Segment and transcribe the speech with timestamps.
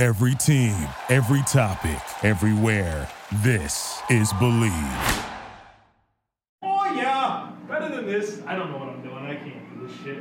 [0.00, 0.74] Every team,
[1.08, 3.08] every topic, everywhere.
[3.44, 4.72] This is Believe.
[6.64, 8.42] Oh yeah, better than this.
[8.44, 9.24] I don't know what I'm doing.
[9.24, 10.18] I can't do this shit.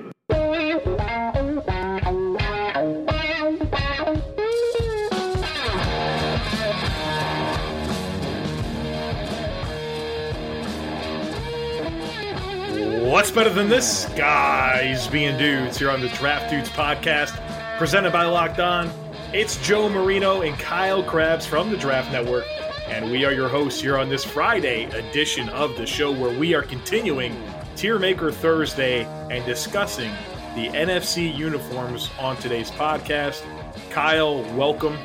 [13.12, 14.06] What's better than this?
[14.16, 17.36] Guys being dudes here on the Draft Dudes podcast,
[17.80, 19.03] presented by Locked On.
[19.34, 22.46] It's Joe Marino and Kyle Crabbs from the Draft Network,
[22.88, 26.54] and we are your hosts here on this Friday edition of the show where we
[26.54, 27.36] are continuing
[27.76, 30.12] Tier Maker Thursday and discussing
[30.54, 33.44] the NFC uniforms on today's podcast.
[33.90, 35.00] Kyle, welcome.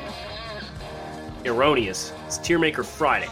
[1.43, 2.13] erroneous.
[2.27, 3.29] It's Tier Maker Friday.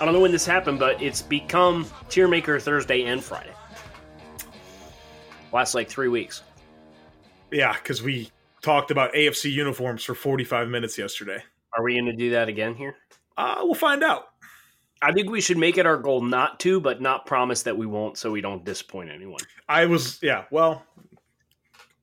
[0.00, 3.52] I don't know when this happened, but it's become Tier Maker Thursday and Friday.
[5.52, 6.44] Last like three weeks.
[7.50, 8.30] Yeah, because we
[8.62, 11.42] talked about AFC uniforms for 45 minutes yesterday.
[11.76, 12.96] Are we going to do that again here?
[13.36, 14.28] Uh, we'll find out.
[15.00, 17.86] I think we should make it our goal not to, but not promise that we
[17.86, 19.40] won't, so we don't disappoint anyone.
[19.68, 20.82] I was, yeah, well,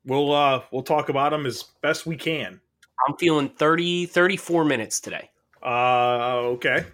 [0.06, 2.62] we'll uh, we'll talk about them as best we can.
[3.06, 5.30] I'm feeling 30, 34 minutes today.
[5.62, 6.86] Uh, okay,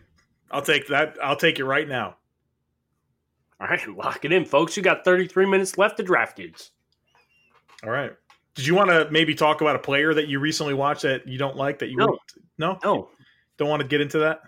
[0.49, 1.17] I'll take that.
[1.21, 2.15] I'll take it right now.
[3.59, 4.75] All right, lock it in, folks.
[4.75, 6.71] You got 33 minutes left to draft dudes.
[7.83, 8.11] All right.
[8.55, 11.37] Did you want to maybe talk about a player that you recently watched that you
[11.37, 12.05] don't like that you No.
[12.05, 12.21] wouldn't-
[12.57, 13.09] no No,
[13.57, 14.41] don't want to get into that?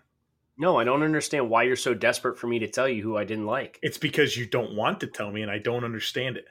[0.58, 3.24] no, I don't understand why you're so desperate for me to tell you who I
[3.24, 3.80] didn't like.
[3.82, 6.46] It's because you don't want to tell me, and I don't understand it.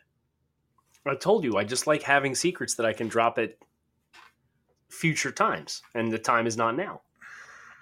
[1.07, 3.55] I told you, I just like having secrets that I can drop at
[4.89, 7.03] future times, and the time is not now.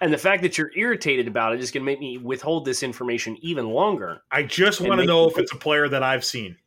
[0.01, 2.81] And the fact that you're irritated about it is going to make me withhold this
[2.81, 4.21] information even longer.
[4.31, 6.57] I just want to know if it's a player that I've seen.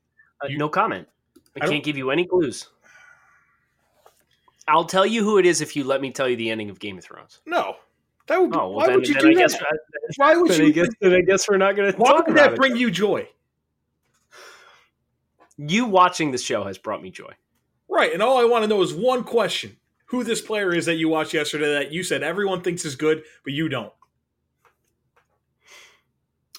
[0.42, 1.08] Uh, You- no comment.
[1.60, 2.68] I, I can't give you any clues.
[4.66, 6.78] I'll tell you who it is if you let me tell you the ending of
[6.78, 7.40] Game of Thrones.
[7.46, 7.76] No,
[8.26, 8.54] that would.
[8.54, 9.38] Oh, well, why then, would you do I that?
[9.40, 9.56] guess,
[10.16, 10.66] why would you?
[10.66, 12.56] I guess, I guess we're not going to why talk would about that it.
[12.56, 13.28] bring you joy?
[15.56, 17.32] You watching the show has brought me joy.
[17.88, 19.76] Right, and all I want to know is one question:
[20.06, 23.22] Who this player is that you watched yesterday that you said everyone thinks is good,
[23.44, 23.92] but you don't?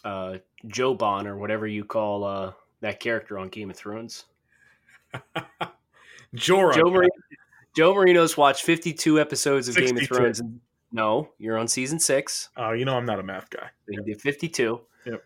[0.03, 0.37] Uh,
[0.67, 4.25] Joe Bon or whatever you call uh, that character on Game of Thrones.
[6.35, 6.75] Jorah.
[6.75, 7.09] Joe, Marino,
[7.75, 10.39] Joe Marino's watched 52 episodes of Game of Thrones.
[10.39, 10.59] And,
[10.91, 12.49] no, you're on season six.
[12.55, 13.69] Oh, you know I'm not a math guy.
[13.89, 14.79] He did 52.
[15.05, 15.23] Yep.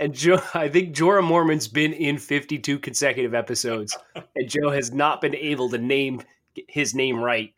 [0.00, 5.20] And Joe, I think Jorah Mormont's been in 52 consecutive episodes, and Joe has not
[5.20, 6.22] been able to name
[6.68, 7.52] his name right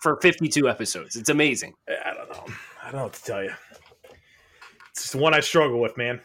[0.00, 1.16] for 52 episodes.
[1.16, 1.74] It's amazing.
[1.88, 2.54] I don't know.
[2.82, 3.52] I don't know what to tell you.
[4.90, 6.20] It's just the one I struggle with, man.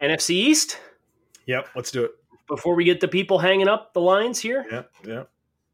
[0.00, 0.78] NFC East,
[1.48, 2.10] Yep, let's do it.
[2.48, 5.30] Before we get the people hanging up the lines here, Yeah, yep.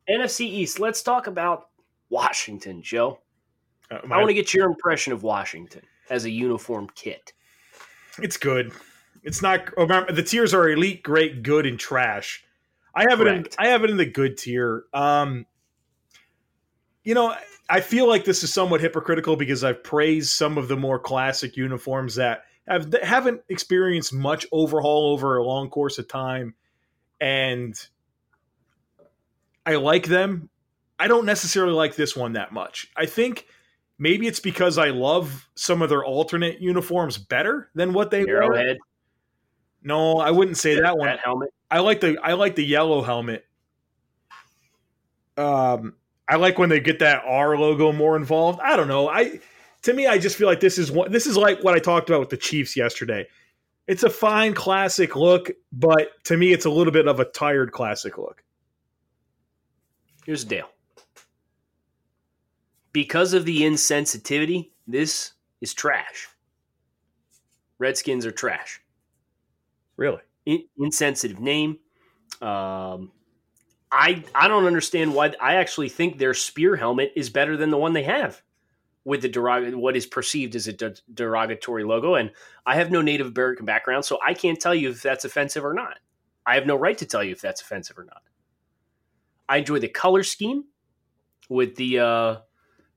[0.08, 1.68] NFC East, let's talk about
[2.10, 3.20] Washington, Joe.
[3.90, 7.32] Uh, I want to get your impression of Washington as a uniform kit.
[8.18, 8.72] It's good.
[9.22, 9.74] It's not.
[9.76, 12.44] The tiers are elite, great, good, and trash.
[12.94, 13.26] I have it.
[13.26, 14.84] In, I have it in the good tier.
[14.92, 15.46] Um,
[17.02, 17.34] you know,
[17.68, 21.56] I feel like this is somewhat hypocritical because I've praised some of the more classic
[21.56, 26.54] uniforms that have that haven't experienced much overhaul over a long course of time,
[27.20, 27.74] and
[29.66, 30.48] I like them.
[30.98, 32.88] I don't necessarily like this one that much.
[32.96, 33.46] I think
[33.98, 38.42] maybe it's because I love some of their alternate uniforms better than what they were.
[38.42, 38.78] Arrowhead,
[39.82, 41.06] No, I wouldn't say that one.
[41.08, 41.50] that helmet.
[41.70, 43.44] I like the I like the yellow helmet.
[45.36, 45.94] Um,
[46.28, 48.60] I like when they get that R logo more involved.
[48.62, 49.08] I don't know.
[49.08, 49.40] I
[49.82, 52.08] to me, I just feel like this is what this is like what I talked
[52.08, 53.26] about with the Chiefs yesterday.
[53.86, 57.72] It's a fine classic look, but to me, it's a little bit of a tired
[57.72, 58.42] classic look.
[60.24, 60.70] Here's the deal.
[62.92, 66.28] Because of the insensitivity, this is trash.
[67.78, 68.80] Redskins are trash.
[69.96, 70.22] Really?
[70.46, 71.78] In- insensitive name.
[72.40, 73.12] Um,
[73.92, 75.34] I I don't understand why.
[75.40, 78.40] I actually think their spear helmet is better than the one they have
[79.04, 82.14] with the derog- what is perceived as a de- derogatory logo.
[82.14, 82.30] And
[82.64, 85.74] I have no Native American background, so I can't tell you if that's offensive or
[85.74, 85.98] not.
[86.46, 88.22] I have no right to tell you if that's offensive or not.
[89.48, 90.64] I enjoy the color scheme
[91.48, 92.36] with the uh,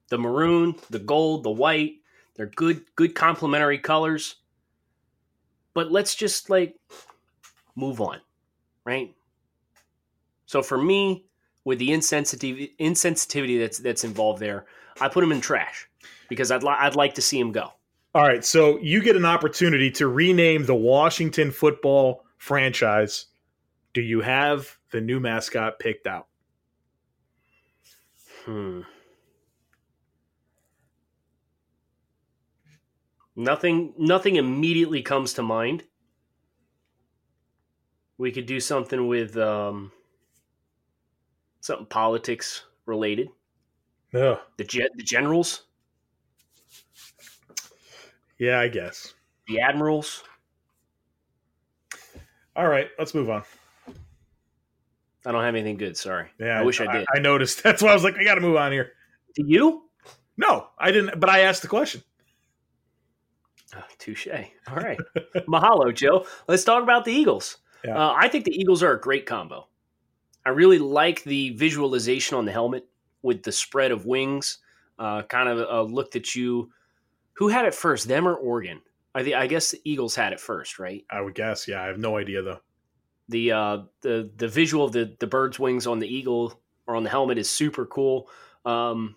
[0.10, 1.96] the maroon, the gold, the white.
[2.36, 4.36] They're good, good complementary colors.
[5.74, 6.76] But let's just like
[7.76, 8.20] move on,
[8.86, 9.14] right?
[10.46, 11.26] So for me,
[11.66, 14.66] with the insensitivity insensitivity that's that's involved there,
[15.02, 15.88] I put them in trash
[16.30, 17.72] because I'd li- I'd like to see him go.
[18.16, 23.28] All right, so you get an opportunity to rename the Washington football franchise.
[23.94, 26.28] Do you have the new mascot picked out?
[28.46, 28.82] Hmm.
[33.36, 35.84] Nothing nothing immediately comes to mind.
[38.18, 39.92] We could do something with um,
[41.60, 43.30] something politics related.
[44.12, 44.40] No.
[44.58, 45.67] The jet the generals,
[48.40, 49.14] Yeah, I guess.
[49.48, 50.24] the admirals.
[52.56, 53.44] All right, let's move on.
[55.26, 56.30] I don't have anything good, sorry.
[56.40, 57.06] Yeah, I wish I, did.
[57.14, 57.62] I, noticed.
[57.64, 58.94] That's why I was like, I got to move on here.
[59.36, 59.84] Do you?
[60.38, 61.20] No, I didn't.
[61.20, 62.02] But I asked the question.
[63.76, 64.28] Oh, touche.
[64.70, 64.98] All right.
[65.48, 66.26] Mahalo, Joe.
[66.48, 67.58] Let's talk about the Eagles.
[67.84, 67.98] Yeah.
[67.98, 69.68] Uh, I think the Eagles are a great combo.
[70.46, 72.86] I really like the visualization on the helmet
[73.22, 74.60] with the spread of wings.
[74.98, 76.72] Uh, kind of a look that you.
[77.38, 78.82] Who had it first, them or Oregon?
[79.14, 81.06] I, I guess the Eagles had it first, right?
[81.10, 81.68] I would guess.
[81.68, 82.60] Yeah, I have no idea though.
[83.30, 87.04] The uh, the the visual of the the bird's wings on the eagle or on
[87.04, 88.30] the helmet is super cool.
[88.66, 89.16] Um,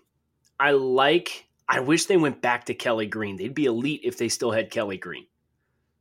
[0.59, 1.47] I like.
[1.67, 3.37] I wish they went back to Kelly Green.
[3.37, 5.25] They'd be elite if they still had Kelly Green.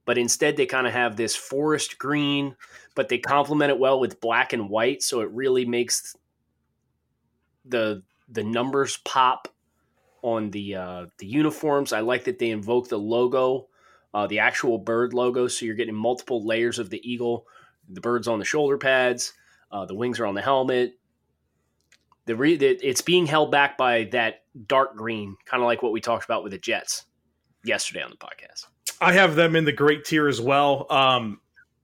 [0.04, 2.56] But instead, they kind of have this forest green,
[2.96, 6.16] but they complement it well with black and white, so it really makes
[7.64, 9.48] the the numbers pop
[10.22, 11.92] on the uh, the uniforms.
[11.92, 13.68] I like that they invoke the logo,
[14.14, 17.46] uh, the actual bird logo, so you're getting multiple layers of the eagle.
[17.88, 19.32] The bird's on the shoulder pads,
[19.72, 20.94] uh, the wings are on the helmet.
[22.26, 25.92] The, re- the it's being held back by that dark green, kind of like what
[25.92, 27.04] we talked about with the Jets
[27.64, 28.66] yesterday on the podcast.
[29.00, 30.86] I have them in the great tier as well.
[30.90, 31.40] Um,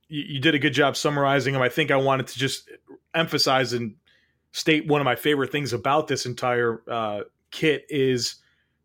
[0.08, 1.62] you, you did a good job summarizing them.
[1.62, 2.68] I think I wanted to just
[3.14, 3.96] emphasize and
[4.52, 7.20] state one of my favorite things about this entire uh,
[7.56, 8.36] kit is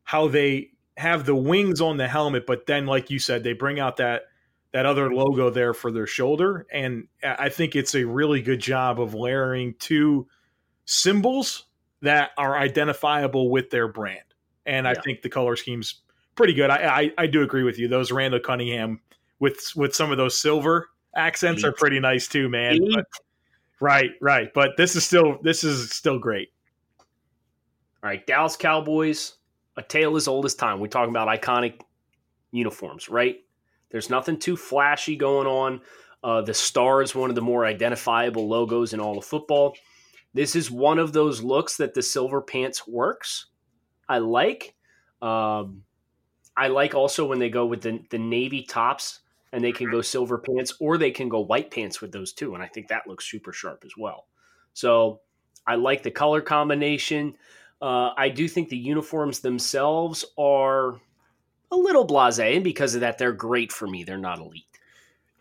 [0.04, 3.80] how they have the wings on the helmet, but then, like you said, they bring
[3.80, 4.24] out that
[4.72, 9.02] that other logo there for their shoulder, and I think it's a really good job
[9.02, 10.28] of layering two
[10.86, 11.66] symbols
[12.02, 14.24] that are identifiable with their brand.
[14.66, 16.02] And I think the color scheme's
[16.36, 16.70] pretty good.
[16.70, 17.88] I, I I do agree with you.
[17.88, 19.02] Those Randall Cunningham
[19.40, 22.80] with with some of those silver accents are pretty nice too, man.
[22.94, 23.06] But-
[23.82, 24.54] right, right.
[24.54, 26.50] But this is still this is still great.
[28.04, 29.34] All right, Dallas Cowboys,
[29.78, 30.80] a tale as old as time.
[30.80, 31.82] We're talking about iconic
[32.52, 33.38] uniforms, right?
[33.92, 35.82] There's nothing too flashy going on.
[36.24, 39.76] Uh, the star is one of the more identifiable logos in all of football.
[40.34, 43.48] This is one of those looks that the silver pants works.
[44.10, 44.74] I like.
[45.22, 45.84] Um,
[46.58, 49.20] I like also when they go with the, the navy tops
[49.52, 52.56] and they can go silver pants or they can go white pants with those too.
[52.56, 54.28] And I think that looks super sharp as well.
[54.74, 55.22] So
[55.68, 57.36] I like the color combination.
[57.82, 61.00] Uh, I do think the uniforms themselves are
[61.72, 64.04] a little blase, and because of that, they're great for me.
[64.04, 64.66] They're not elite.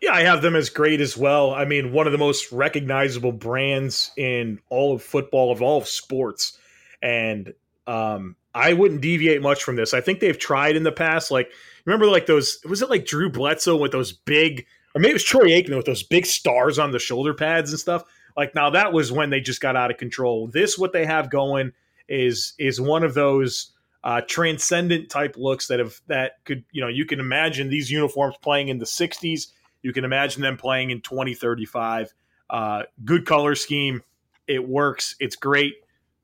[0.01, 1.53] Yeah, I have them as great as well.
[1.53, 5.87] I mean, one of the most recognizable brands in all of football, of all of
[5.87, 6.57] sports.
[7.03, 7.53] And
[7.85, 9.93] um, I wouldn't deviate much from this.
[9.93, 11.29] I think they've tried in the past.
[11.29, 11.51] Like,
[11.85, 15.23] remember, like those, was it like Drew Bledsoe with those big, or maybe it was
[15.23, 18.03] Troy Aikman with those big stars on the shoulder pads and stuff?
[18.35, 20.47] Like, now that was when they just got out of control.
[20.47, 21.73] This, what they have going,
[22.11, 23.71] is is one of those
[24.03, 28.35] uh, transcendent type looks that have that could you know you can imagine these uniforms
[28.41, 29.47] playing in the 60s
[29.81, 32.13] you can imagine them playing in 2035
[32.49, 34.01] uh, good color scheme
[34.47, 35.75] it works it's great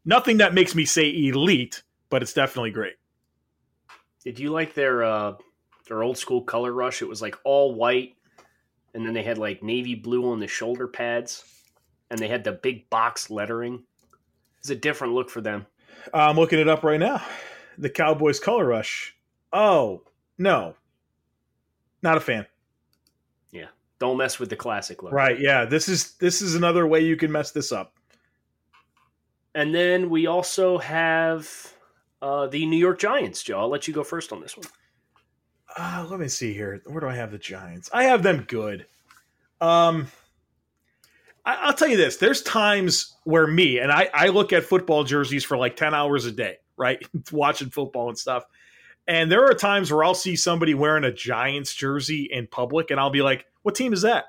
[0.05, 2.95] nothing that makes me say elite but it's definitely great
[4.23, 5.33] Did you like their uh,
[5.87, 7.01] their old school color rush?
[7.01, 8.15] It was like all white,
[8.93, 11.45] and then they had like navy blue on the shoulder pads,
[12.09, 13.83] and they had the big box lettering.
[14.59, 15.65] It's a different look for them.
[16.13, 17.21] I'm looking it up right now
[17.77, 19.15] the cowboys color rush
[19.53, 20.01] oh
[20.37, 20.75] no
[22.03, 22.45] not a fan
[23.51, 23.67] Yeah,
[23.99, 25.11] Don't mess with the classic look.
[25.13, 27.93] right yeah this is this is another way you can mess this up
[29.55, 31.73] And then we also have
[32.21, 33.59] uh, the New York Giants, Joe.
[33.59, 34.67] I'll let you go first on this one.
[35.75, 36.81] Uh, let me see here.
[36.85, 37.89] Where do I have the Giants?
[37.93, 38.85] I have them good.
[39.61, 40.07] Um,
[41.47, 45.03] I, I'll tell you this: there's times where me and I, I look at football
[45.03, 48.43] jerseys for like ten hours a day, right, watching football and stuff.
[49.07, 52.99] And there are times where I'll see somebody wearing a Giants jersey in public, and
[52.99, 54.25] I'll be like, "What team is that?"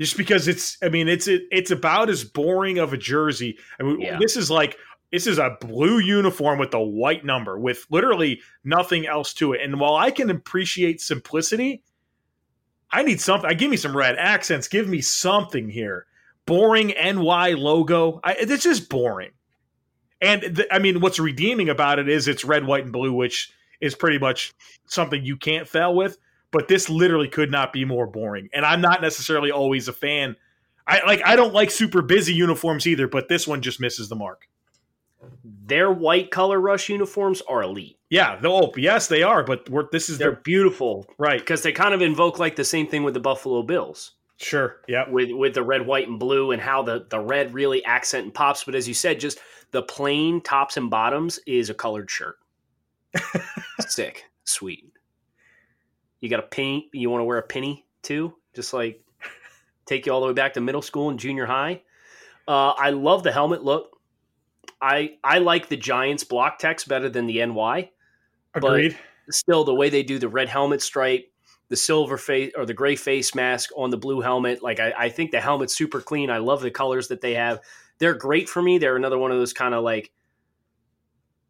[0.00, 3.58] just because it's I mean it's it, it's about as boring of a jersey.
[3.80, 4.18] I mean Yeah.
[4.18, 4.76] this is like
[5.12, 9.60] this is a blue uniform with a white number with literally nothing else to it.
[9.62, 11.82] And while I can appreciate simplicity,
[12.94, 13.50] I need something.
[13.50, 14.68] I give me some red accents.
[14.68, 16.06] Give me something here.
[16.46, 18.20] Boring NY logo.
[18.22, 19.32] I, it's just boring.
[20.20, 23.52] And th- I mean, what's redeeming about it is it's red, white, and blue, which
[23.80, 24.54] is pretty much
[24.86, 26.18] something you can't fail with.
[26.52, 28.48] But this literally could not be more boring.
[28.54, 30.36] And I'm not necessarily always a fan.
[30.86, 31.20] I like.
[31.24, 34.46] I don't like super busy uniforms either, but this one just misses the mark.
[35.42, 37.98] Their white color rush uniforms are elite.
[38.14, 38.36] Yeah.
[38.36, 39.42] the- Oh, yes, they are.
[39.44, 41.38] But we're, this is They're the beautiful right.
[41.40, 44.12] because they kind of invoke like the same thing with the Buffalo Bills.
[44.38, 44.80] Sure.
[44.88, 45.08] Yeah.
[45.08, 48.34] with with the red, white, and blue, and how the the red really accent and
[48.34, 48.64] pops.
[48.64, 49.38] But as you said, just
[49.70, 52.36] the plain tops and bottoms is a colored shirt.
[53.80, 54.90] Sick, sweet.
[56.20, 56.88] You got a penny.
[56.92, 58.34] You want to wear a penny too?
[58.54, 59.02] Just like
[59.86, 61.82] take you all the way back to middle school and junior high.
[62.48, 63.98] Uh, I love the helmet look.
[64.80, 67.90] I I like the Giants block text better than the NY.
[68.54, 68.96] Agreed.
[69.30, 71.30] Still, the way they do the red helmet stripe,
[71.68, 75.08] the silver face or the gray face mask on the blue helmet, like I, I
[75.08, 76.30] think the helmet's super clean.
[76.30, 77.60] I love the colors that they have.
[77.98, 78.78] They're great for me.
[78.78, 80.12] They're another one of those kind of like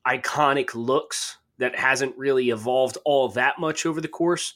[0.07, 4.55] iconic looks that hasn't really evolved all that much over the course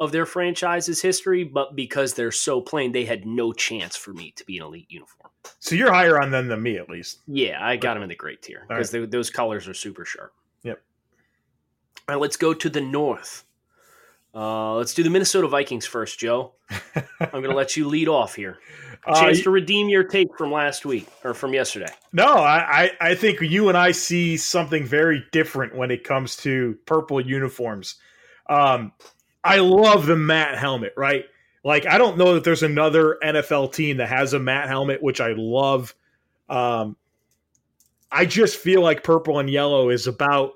[0.00, 4.32] of their franchise's history, but because they're so plain, they had no chance for me
[4.36, 5.30] to be an elite uniform.
[5.58, 7.20] so you're higher on them than me, at least.
[7.26, 10.32] Yeah, I got them in the great tier because those colors are super sharp.
[12.06, 13.44] All right, let's go to the north.
[14.34, 16.52] Uh, let's do the Minnesota Vikings first, Joe.
[17.20, 18.58] I'm going to let you lead off here.
[19.06, 21.90] A Uh, chance to redeem your take from last week or from yesterday.
[22.12, 26.36] No, I, I, I think you and I see something very different when it comes
[26.38, 27.96] to purple uniforms.
[28.48, 28.92] Um,
[29.42, 31.24] I love the matte helmet, right?
[31.64, 35.20] Like, I don't know that there's another NFL team that has a matte helmet, which
[35.20, 35.94] I love.
[36.48, 36.96] Um,
[38.10, 40.52] I just feel like purple and yellow is about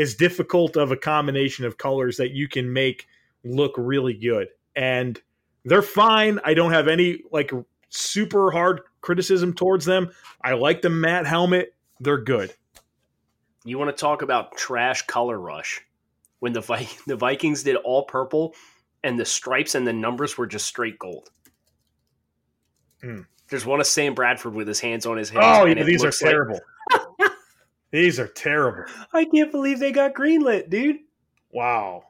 [0.00, 3.06] as difficult of a combination of colors that you can make
[3.44, 4.48] look really good.
[4.74, 5.20] And
[5.64, 6.40] they're fine.
[6.44, 7.52] I don't have any like
[7.90, 10.10] super hard criticism towards them.
[10.42, 11.74] I like the matte helmet.
[12.00, 12.54] They're good.
[13.64, 15.82] You want to talk about trash color rush
[16.38, 18.54] when the Vi- the Vikings did all purple
[19.04, 21.30] and the stripes and the numbers were just straight gold.
[23.02, 23.20] Hmm.
[23.48, 25.42] There's one of Sam Bradford with his hands on his head.
[25.42, 26.60] Oh, yeah, these are looks like- terrible.
[27.90, 28.84] These are terrible.
[29.12, 30.98] I can't believe they got greenlit, dude.
[31.50, 32.04] Wow.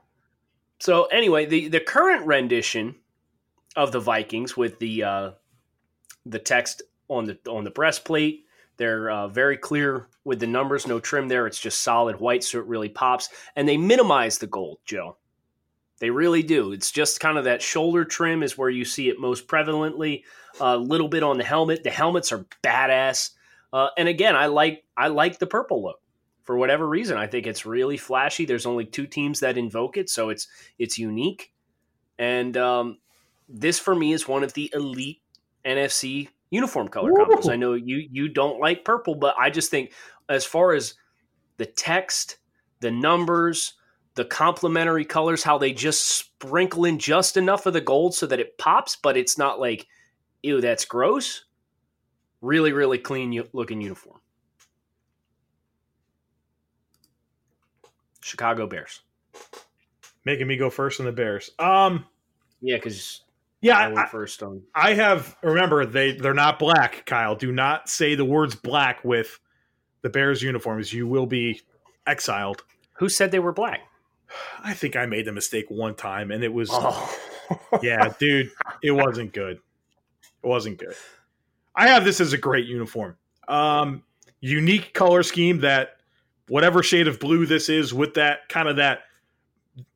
[0.78, 2.96] So anyway, the the current rendition
[3.76, 5.30] of the Vikings with the uh,
[6.26, 8.46] the text on the on the breastplate,
[8.76, 11.46] they're uh, very clear with the numbers, no trim there.
[11.46, 13.28] It's just solid white, so it really pops.
[13.56, 15.16] And they minimize the gold, Joe.
[15.98, 16.72] They really do.
[16.72, 20.22] It's just kind of that shoulder trim is where you see it most prevalently.
[20.60, 21.84] A little bit on the helmet.
[21.84, 23.30] The helmets are badass.
[23.72, 26.00] Uh, and again, I like I like the purple look
[26.42, 27.16] for whatever reason.
[27.16, 28.44] I think it's really flashy.
[28.44, 30.48] There's only two teams that invoke it, so it's
[30.78, 31.52] it's unique.
[32.18, 32.98] And um,
[33.48, 35.22] this for me is one of the elite
[35.64, 37.14] NFC uniform color Ooh.
[37.14, 37.50] combos.
[37.50, 39.92] I know you you don't like purple, but I just think
[40.28, 40.94] as far as
[41.56, 42.38] the text,
[42.80, 43.74] the numbers,
[44.14, 48.40] the complementary colors, how they just sprinkle in just enough of the gold so that
[48.40, 49.86] it pops, but it's not like,
[50.42, 51.44] ew, that's gross.
[52.40, 54.20] Really, really clean looking uniform.
[58.20, 59.00] Chicago Bears.
[60.24, 61.50] Making me go first on the Bears.
[61.58, 62.06] Um,
[62.60, 63.22] Yeah, because
[63.60, 64.62] yeah, I went first on.
[64.74, 65.36] I have.
[65.42, 67.04] Remember, they they're not black.
[67.06, 69.38] Kyle, do not say the words black with
[70.02, 70.92] the Bears uniforms.
[70.92, 71.60] You will be
[72.06, 72.62] exiled.
[72.94, 73.80] Who said they were black?
[74.62, 77.18] I think I made the mistake one time, and it was Oh,
[77.82, 78.50] yeah, dude,
[78.82, 79.56] it wasn't good.
[80.42, 80.94] It wasn't good.
[81.74, 83.16] I have this as a great uniform.
[83.48, 84.02] Um,
[84.40, 85.96] unique color scheme that
[86.48, 89.02] whatever shade of blue this is with that kind of that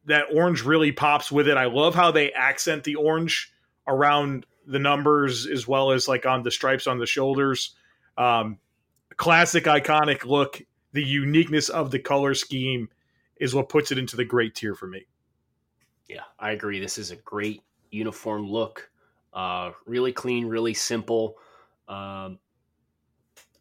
[0.07, 1.57] that orange really pops with it.
[1.57, 3.53] I love how they accent the orange
[3.87, 7.75] around the numbers as well as like on the stripes on the shoulders.
[8.17, 8.59] Um,
[9.17, 10.63] classic iconic look.
[10.93, 12.89] The uniqueness of the color scheme
[13.37, 15.07] is what puts it into the great tier for me.
[16.09, 16.79] yeah, I agree.
[16.79, 18.89] This is a great uniform look.
[19.33, 21.37] Uh, really clean, really simple.
[21.89, 22.39] Um,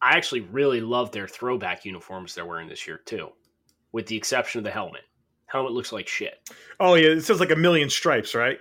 [0.02, 3.30] I actually really love their throwback uniforms they're wearing this year too,
[3.92, 5.04] with the exception of the helmet.
[5.46, 6.50] Helmet looks like shit.
[6.80, 8.60] Oh yeah, it says like a million stripes, right?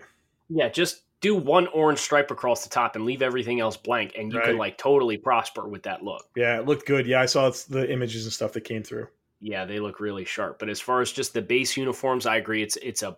[0.48, 4.32] Yeah, just do one orange stripe across the top and leave everything else blank, and
[4.32, 6.26] you can like totally prosper with that look.
[6.36, 7.06] Yeah, it looked good.
[7.06, 9.08] Yeah, I saw it's the images and stuff that came through.
[9.40, 10.58] Yeah, they look really sharp.
[10.58, 12.62] But as far as just the base uniforms, I agree.
[12.62, 13.16] It's it's a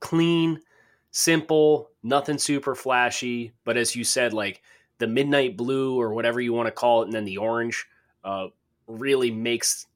[0.00, 0.60] clean,
[1.10, 3.52] simple, nothing super flashy.
[3.64, 4.62] But as you said, like
[5.00, 7.84] the midnight blue or whatever you want to call it, and then the orange
[8.22, 8.46] uh,
[8.86, 9.86] really makes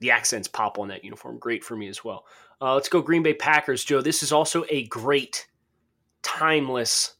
[0.00, 1.38] the accents pop on that uniform.
[1.38, 2.24] Great for me as well.
[2.60, 4.00] Uh, let's go Green Bay Packers, Joe.
[4.00, 5.46] This is also a great,
[6.22, 7.14] timeless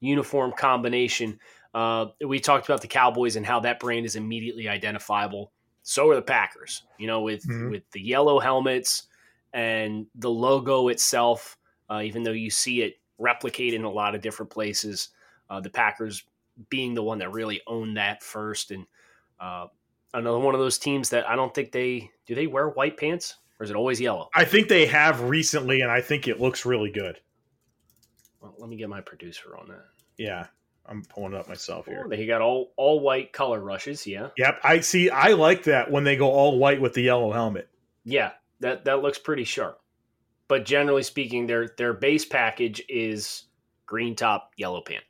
[0.00, 1.38] uniform combination.
[1.74, 5.52] Uh, we talked about the Cowboys and how that brand is immediately identifiable.
[5.82, 7.70] So are the Packers, you know, with Mhm.
[7.70, 9.04] with the yellow helmets
[9.52, 11.58] and the logo itself.
[11.90, 15.10] Uh, even though you see it replicated in a lot of different places,
[15.50, 16.24] uh, the Packers
[16.68, 18.86] being the one that really owned that first, and
[19.40, 19.66] uh,
[20.14, 22.34] another one of those teams that I don't think they do.
[22.34, 24.28] They wear white pants, or is it always yellow?
[24.34, 27.18] I think they have recently, and I think it looks really good.
[28.40, 29.84] Well, let me get my producer on that.
[30.18, 30.46] Yeah,
[30.86, 32.02] I'm pulling it up myself here.
[32.04, 34.06] Oh, they got all all white color rushes.
[34.06, 35.10] Yeah, Yep, I see.
[35.10, 37.68] I like that when they go all white with the yellow helmet.
[38.04, 39.78] yeah, that that looks pretty sharp.
[40.48, 43.44] But generally speaking, their their base package is
[43.86, 45.04] green top, yellow pant,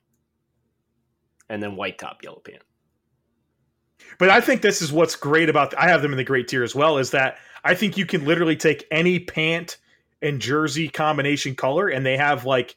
[1.52, 2.62] and then white top, yellow pant.
[4.18, 5.76] But I think this is what's great about.
[5.78, 6.98] I have them in the great tier as well.
[6.98, 9.76] Is that I think you can literally take any pant
[10.22, 12.74] and jersey combination color, and they have like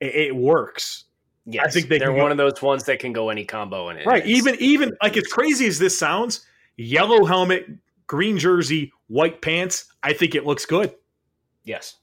[0.00, 1.04] it, it works.
[1.46, 3.98] Yes, I think they go- one of those ones that can go any combo in
[3.98, 4.06] it.
[4.06, 4.26] Right.
[4.26, 6.44] Even even like as crazy as this sounds,
[6.76, 7.66] yellow helmet,
[8.08, 9.86] green jersey, white pants.
[10.02, 10.92] I think it looks good.
[11.64, 11.96] yes,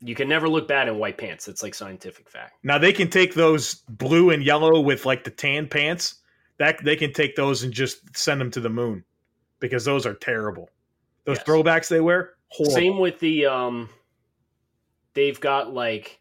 [0.00, 1.48] you can never look bad in white pants.
[1.48, 2.54] It's like scientific fact.
[2.62, 6.16] Now they can take those blue and yellow with like the tan pants.
[6.58, 9.04] That they can take those and just send them to the moon
[9.60, 10.70] because those are terrible.
[11.24, 11.46] Those Yes.
[11.46, 12.74] throwbacks they wear, horrible.
[12.74, 13.88] Same with the um
[15.14, 16.20] they've got like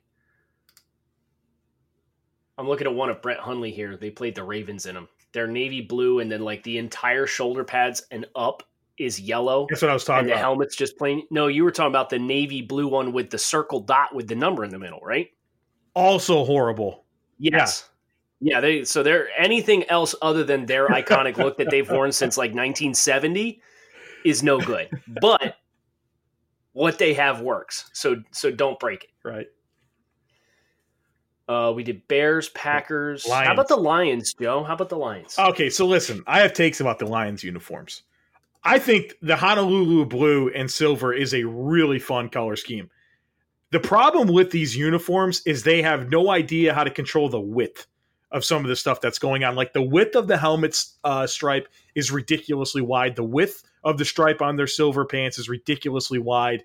[2.57, 3.97] I'm looking at one of Brett Hundley here.
[3.97, 5.07] They played the Ravens in them.
[5.33, 8.63] They're navy blue and then like the entire shoulder pads and up
[8.97, 9.67] is yellow.
[9.69, 11.23] That's what I was And talking the helmet's just plain.
[11.29, 14.35] No, you were talking about the navy blue one with the circle dot with the
[14.35, 15.29] number in the middle, right?
[15.93, 17.05] Also horrible.
[17.37, 17.89] Yes.
[18.41, 22.37] Yeah, they so they're anything else other than their iconic look that they've worn since
[22.37, 23.61] like 1970
[24.23, 24.89] is no good.
[25.21, 25.57] But
[26.73, 27.89] what they have works.
[27.93, 29.09] So so don't break it.
[29.23, 29.47] Right.
[31.47, 33.27] Uh, we did Bears, Packers.
[33.27, 33.47] Lions.
[33.47, 34.63] How about the Lions, Joe?
[34.63, 35.37] How about the Lions?
[35.37, 38.01] Okay, so listen, I have takes about the Lions uniforms.
[38.65, 42.89] I think the Honolulu blue and silver is a really fun color scheme.
[43.71, 47.85] The problem with these uniforms is they have no idea how to control the width
[48.31, 49.55] of some of the stuff that's going on.
[49.55, 53.15] Like the width of the helmet's uh, stripe is ridiculously wide.
[53.15, 56.63] The width of the stripe on their silver pants is ridiculously wide.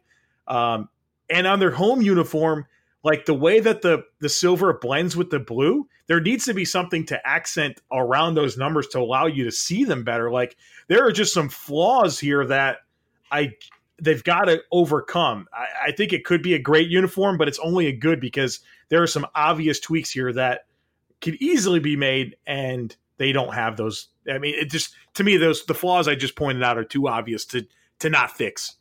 [0.48, 0.88] Um,
[1.28, 2.66] and on their home uniform,
[3.02, 6.64] like the way that the the silver blends with the blue, there needs to be
[6.64, 10.30] something to accent around those numbers to allow you to see them better.
[10.30, 10.56] Like
[10.88, 12.78] there are just some flaws here that
[13.30, 13.54] I
[14.00, 15.46] they've got to overcome.
[15.52, 18.60] I, I think it could be a great uniform, but it's only a good because
[18.88, 20.66] there are some obvious tweaks here that
[21.20, 24.08] could easily be made, and they don't have those.
[24.30, 27.08] I mean, it just to me those the flaws I just pointed out are too
[27.08, 27.66] obvious to
[28.00, 28.76] to not fix.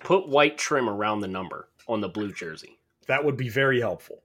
[0.00, 2.77] Put white trim around the number on the blue jersey.
[3.08, 4.22] That would be very helpful.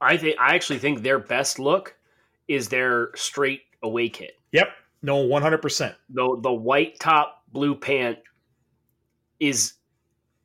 [0.00, 1.96] I think I actually think their best look
[2.48, 4.32] is their straight away kit.
[4.52, 4.68] Yep.
[5.02, 5.94] No, one hundred percent.
[6.10, 8.18] the the white top blue pant
[9.40, 9.74] is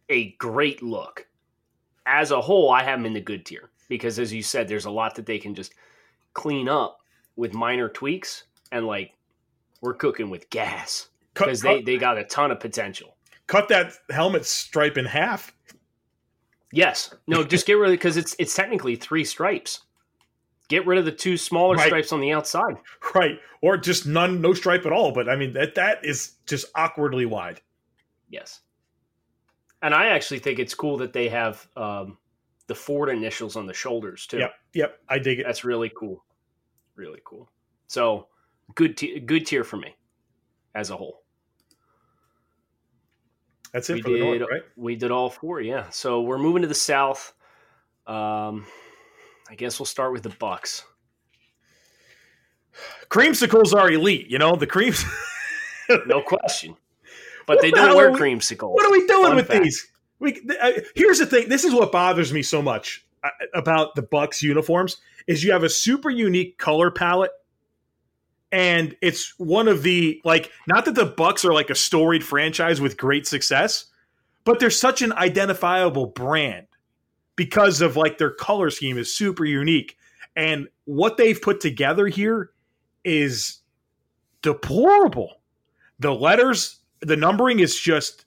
[0.09, 1.27] a great look.
[2.05, 4.85] As a whole, I have them in the good tier because, as you said, there's
[4.85, 5.73] a lot that they can just
[6.33, 6.99] clean up
[7.35, 9.11] with minor tweaks, and like
[9.81, 13.17] we're cooking with gas because they they got a ton of potential.
[13.47, 15.53] cut that helmet stripe in half.
[16.71, 19.81] Yes, no, just get rid of because it's it's technically three stripes.
[20.67, 21.85] Get rid of the two smaller Right.
[21.87, 22.75] stripes on the outside.
[23.15, 23.39] Right.
[23.61, 25.13] Or just none, no stripe at all.
[25.13, 27.61] But I mean, that that is just awkwardly wide.
[28.29, 28.59] Yes.
[29.81, 32.17] And I actually think it's cool that they have um,
[32.67, 34.39] the Ford initials on the shoulders too.
[34.39, 34.53] Yep.
[34.73, 34.99] Yep.
[35.07, 35.45] I dig it.
[35.45, 36.25] That's really cool.
[36.95, 37.49] Really cool.
[37.87, 38.27] So
[38.75, 39.95] good, t- good tier for me
[40.75, 41.23] as a whole.
[43.77, 44.61] That's it we for the did, North, right?
[44.75, 45.61] we did all four.
[45.61, 45.89] Yeah.
[45.89, 47.33] So we're moving to the South.
[48.05, 48.65] Um,
[49.49, 50.83] I guess we'll start with the Bucs.
[53.09, 54.27] Creamsicles are elite.
[54.29, 55.03] You know, the creams.
[56.05, 56.75] No question.
[57.47, 58.73] But What they don't wear we- creamsicles.
[58.73, 59.63] what are we doing Fun with fact.
[59.63, 59.87] these?
[60.19, 61.47] We uh, here's the thing.
[61.47, 65.63] This is what bothers me so much uh, about the Bucs uniforms is you have
[65.63, 67.31] a super unique color palette,
[68.51, 72.79] and it's one of the like not that the Bucs are like a storied franchise
[72.79, 73.85] with great success,
[74.45, 76.67] but they're such an identifiable brand
[77.35, 79.97] because of like their color scheme is super unique,
[80.35, 82.51] and what they've put together here
[83.03, 83.59] is
[84.41, 85.41] deplorable.
[85.99, 88.25] The letters, the numbering is just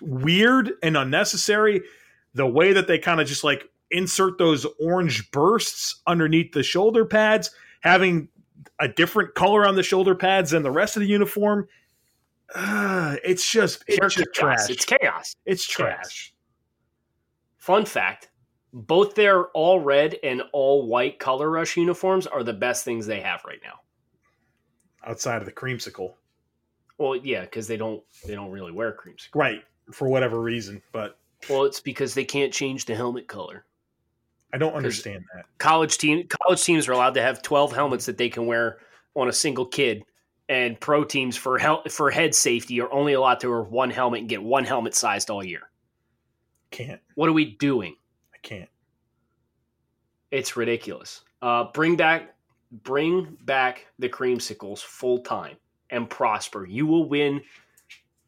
[0.00, 1.82] weird and unnecessary.
[2.34, 7.04] the way that they kind of just like insert those orange bursts underneath the shoulder
[7.04, 7.50] pads,
[7.80, 8.28] having
[8.80, 11.68] a different color on the shoulder pads than the rest of the uniform.
[12.54, 14.66] Uh, it's just it's just chaos.
[14.66, 14.70] trash.
[14.70, 15.36] It's chaos.
[15.44, 15.88] It's chaos.
[15.88, 16.34] trash.
[17.58, 18.30] Fun fact
[18.72, 23.20] both their all red and all white color rush uniforms are the best things they
[23.20, 23.74] have right now.
[25.06, 26.12] Outside of the creamsicle,
[26.98, 29.28] Well, yeah, because they don't they don't really wear creams.
[29.34, 29.62] right?
[29.92, 31.18] For whatever reason, but
[31.48, 33.64] Well, it's because they can't change the helmet color.
[34.52, 35.44] I don't understand that.
[35.58, 38.78] College team college teams are allowed to have twelve helmets that they can wear
[39.14, 40.02] on a single kid,
[40.48, 44.20] and pro teams for hel- for head safety are only allowed to wear one helmet
[44.20, 45.70] and get one helmet sized all year.
[46.70, 47.00] Can't.
[47.14, 47.96] What are we doing?
[48.34, 48.70] I can't.
[50.30, 51.24] It's ridiculous.
[51.40, 52.34] Uh, bring back,
[52.82, 55.56] bring back the creamsicles full time
[55.90, 56.66] and prosper.
[56.66, 57.40] You will win.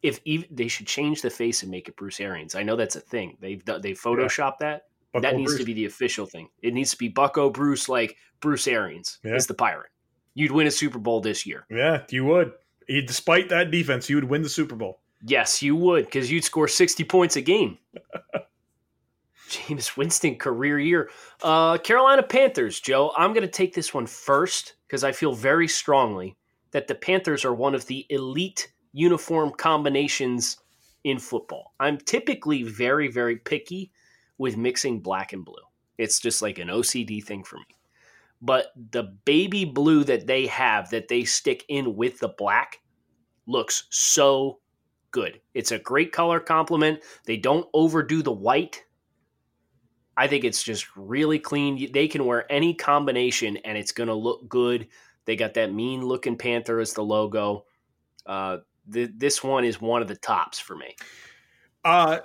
[0.01, 2.95] If even, they should change the face and make it Bruce Arians, I know that's
[2.95, 3.37] a thing.
[3.39, 4.87] They've they photoshopped that.
[5.13, 5.59] Bucco that needs Bruce.
[5.61, 6.49] to be the official thing.
[6.61, 9.35] It needs to be Bucco Bruce, like Bruce Arians Yeah.
[9.35, 9.89] is the pirate.
[10.33, 11.65] You'd win a Super Bowl this year.
[11.69, 12.53] Yeah, you would.
[12.87, 15.01] Despite that defense, you would win the Super Bowl.
[15.25, 17.77] Yes, you would, because you'd score sixty points a game.
[19.49, 21.09] Jameis Winston career year.
[21.43, 23.11] Uh, Carolina Panthers, Joe.
[23.17, 26.37] I'm going to take this one first because I feel very strongly
[26.71, 30.57] that the Panthers are one of the elite uniform combinations
[31.03, 31.73] in football.
[31.79, 33.91] I'm typically very, very picky
[34.41, 35.53] with mixing black and blue.
[35.99, 37.77] It's just like an OCD thing for me.
[38.41, 42.79] But the baby blue that they have that they stick in with the black
[43.45, 44.59] looks so
[45.11, 45.39] good.
[45.53, 47.01] It's a great color complement.
[47.25, 48.83] They don't overdo the white.
[50.17, 51.91] I think it's just really clean.
[51.93, 54.87] They can wear any combination and it's going to look good.
[55.25, 57.65] They got that mean looking panther as the logo.
[58.25, 58.57] Uh,
[58.91, 60.95] th- this one is one of the tops for me.
[61.85, 62.19] Uh,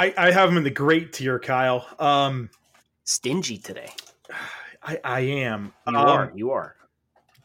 [0.00, 1.86] I, I have him in the great tier, Kyle.
[1.98, 2.48] Um,
[3.04, 3.90] Stingy today.
[4.82, 5.74] I, I am.
[5.86, 6.32] You Um, are.
[6.34, 6.74] You are.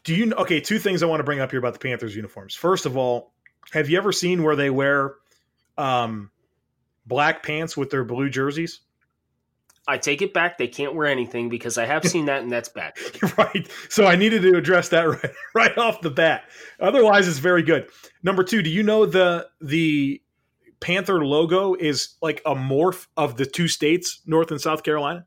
[0.04, 0.60] Do you okay?
[0.60, 2.54] Two things I want to bring up here about the Panthers uniforms.
[2.54, 3.34] First of all,
[3.72, 5.16] have you ever seen where they wear
[5.76, 6.30] um,
[7.04, 8.80] black pants with their blue jerseys?
[9.86, 10.56] I take it back.
[10.56, 12.94] They can't wear anything because I have seen that and that's bad.
[13.36, 13.68] right.
[13.90, 16.44] So I needed to address that right, right off the bat.
[16.80, 17.90] Otherwise, it's very good.
[18.22, 20.22] Number two, do you know the the
[20.80, 25.26] Panther logo is like a morph of the two states, North and South Carolina?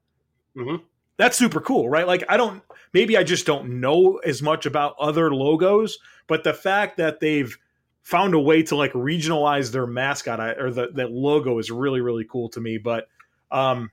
[0.55, 0.81] Mhm.
[1.17, 2.07] That's super cool, right?
[2.07, 2.61] Like I don't
[2.93, 7.57] maybe I just don't know as much about other logos, but the fact that they've
[8.03, 12.25] found a way to like regionalize their mascot or the that logo is really really
[12.25, 12.77] cool to me.
[12.77, 13.07] But
[13.51, 13.91] um,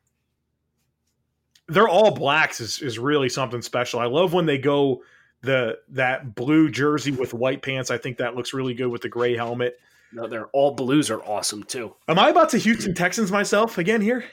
[1.68, 4.00] they're all blacks is, is really something special.
[4.00, 5.02] I love when they go
[5.42, 7.90] the that blue jersey with white pants.
[7.90, 9.78] I think that looks really good with the gray helmet.
[10.16, 11.94] No, they're all blues are awesome too.
[12.08, 14.24] Am I about to Houston Texans myself again here?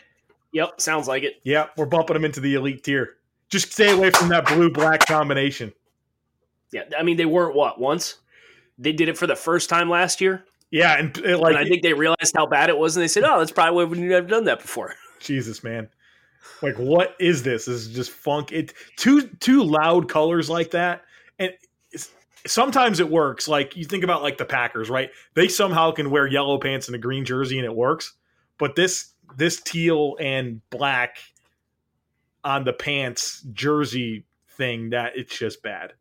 [0.53, 1.41] Yep, sounds like it.
[1.43, 3.17] Yeah, we're bumping them into the elite tier.
[3.49, 5.73] Just stay away from that blue black combination.
[6.71, 8.19] Yeah, I mean they weren't what once.
[8.77, 11.67] They did it for the first time last year, Yeah, and uh, like and I
[11.67, 13.99] think they realized how bad it was, and they said, "Oh, that's probably why we've
[13.99, 15.89] never done that before." Jesus, man.
[16.61, 17.65] Like, what is this?
[17.65, 18.53] This is just funk.
[18.53, 21.03] It two two loud colors like that,
[22.47, 23.47] sometimes it works.
[23.47, 25.09] Like you think about like the Packers, right?
[25.33, 28.13] They somehow can wear yellow pants and a green jersey, and it works.
[28.57, 31.17] But this this teal and black
[32.43, 35.93] on the pants jersey thing that it's just bad.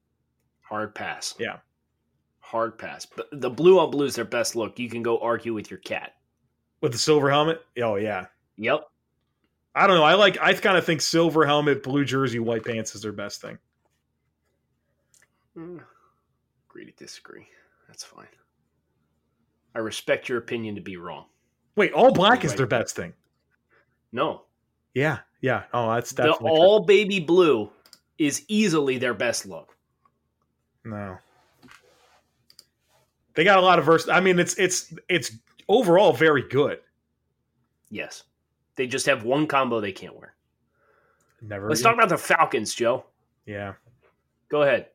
[0.63, 1.35] Hard pass.
[1.39, 1.59] Yeah.
[2.41, 3.07] hard pass.
[3.07, 4.79] But the blue on blue is their best look.
[4.79, 6.13] You can go argue with your cat.
[6.81, 8.27] With the silver helmet, oh yeah.
[8.57, 8.85] Yep.
[9.75, 10.05] I don't know.
[10.05, 10.37] I like.
[10.41, 13.59] I kind of think silver helmet, blue jersey, white pants is their best thing.
[15.57, 15.81] Mm,
[16.73, 17.47] Agree to disagree.
[17.87, 18.25] That's fine.
[19.75, 21.27] I respect your opinion to be wrong.
[21.77, 23.13] Wait, all black is their best thing.
[24.11, 24.45] No,
[24.95, 25.65] Yeah, yeah.
[25.75, 26.59] Oh, that's the definitely true.
[26.59, 27.71] all baby blue
[28.17, 29.77] is easily their best look.
[30.85, 31.19] No.
[33.35, 34.09] They got a lot of verse.
[34.09, 35.33] I mean, it's it's it's
[35.69, 36.79] overall very good.
[37.91, 38.25] Yes,
[38.77, 40.35] they just have one combo they can't wear.
[41.43, 41.69] Never.
[41.69, 43.05] Let's talk about the Falcons, Joe.
[43.45, 43.75] Yeah.
[44.49, 44.89] Go ahead.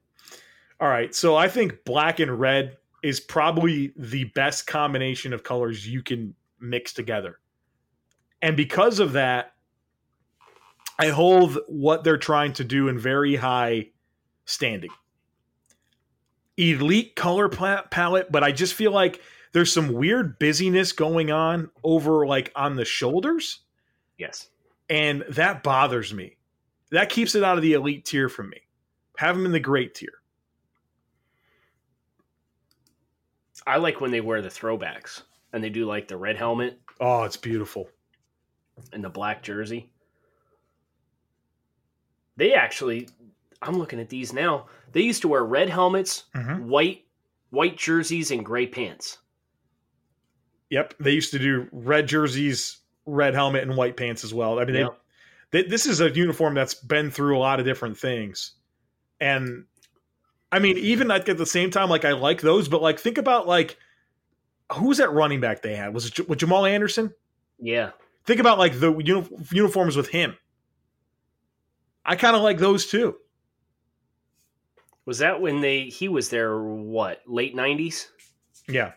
[0.80, 1.14] All right.
[1.16, 6.36] So I think black and red is probably the best combination of colors you can
[6.60, 7.40] mix together,
[8.42, 9.54] and because of that,
[11.00, 13.90] I hold what they're trying to do in very high
[14.46, 14.90] standing.
[16.58, 19.22] Elite color palette, but I just feel like
[19.54, 23.60] there's some weird busyness going on over like on the shoulders.
[24.18, 24.50] Yes.
[24.90, 26.38] and that bothers me.
[26.92, 28.62] That keeps it out of the elite tier for me.
[29.18, 30.17] Have them in the great tier.
[33.68, 35.22] I like when they wear the throwbacks
[35.54, 36.80] and they do like the red helmet.
[37.00, 37.90] Oh, it's beautiful.
[38.94, 39.90] and the black jersey.
[42.36, 43.10] They actually,
[43.62, 44.68] I'm looking at these now.
[44.92, 46.62] They used to wear red helmets, Mhm.
[46.64, 47.04] white
[47.50, 49.18] white jerseys, and gray pants.
[50.70, 54.60] Yep, they used to do red jerseys, red helmet, and white pants as well.
[54.60, 54.90] I mean, they-
[55.52, 58.56] they, this is a uniform that's been through a lot of different things,
[59.22, 59.66] and
[60.52, 63.18] I mean, even like at the same time, like I like those, but like think
[63.18, 63.78] about like
[64.74, 65.94] who was that running back they had?
[65.94, 67.14] Was it J- with Jamal Anderson?
[67.60, 67.92] Yeah,
[68.26, 70.36] Think about like the uni- uniforms with him.
[72.06, 73.16] I kind of like those too.
[75.06, 76.58] was that when they he was there?
[76.62, 78.08] What late '90s?
[78.68, 78.92] Yeah.